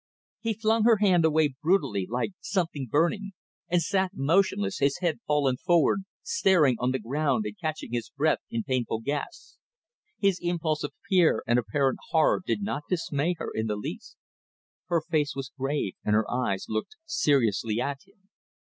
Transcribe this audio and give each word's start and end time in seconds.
He 0.39 0.55
flung 0.55 0.83
her 0.85 0.97
hand 0.97 1.25
away 1.25 1.53
brutally, 1.61 2.07
like 2.09 2.31
something 2.39 2.87
burning, 2.89 3.33
and 3.69 3.83
sat 3.83 4.13
motionless, 4.15 4.79
his 4.79 4.97
head 4.97 5.19
fallen 5.27 5.57
forward, 5.57 6.05
staring 6.23 6.75
on 6.79 6.89
the 6.89 6.97
ground 6.97 7.45
and 7.45 7.55
catching 7.59 7.91
his 7.93 8.09
breath 8.09 8.39
in 8.49 8.63
painful 8.63 9.01
gasps. 9.01 9.59
His 10.17 10.39
impulse 10.41 10.83
of 10.83 10.93
fear 11.07 11.43
and 11.45 11.59
apparent 11.59 11.99
horror 12.09 12.41
did 12.43 12.63
not 12.63 12.81
dismay 12.89 13.35
her 13.37 13.51
in 13.53 13.67
the 13.67 13.75
least. 13.77 14.17
Her 14.87 15.01
face 15.01 15.35
was 15.35 15.51
grave 15.55 15.93
and 16.03 16.15
her 16.15 16.25
eyes 16.27 16.65
looked 16.67 16.95
seriously 17.05 17.79
at 17.79 17.99
him. 18.07 18.27